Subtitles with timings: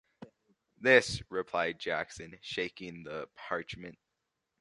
[0.79, 3.99] ‘This,’ replied Jackson, shaking the parchment.